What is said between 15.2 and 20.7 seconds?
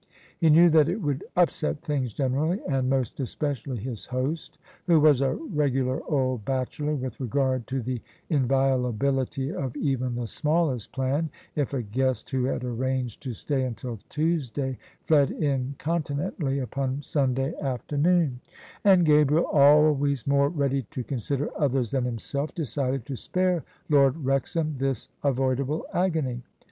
inconti nently upoii Sunday afternoon: and Gabriel— ^always more [132] OF ISABEL CARNABY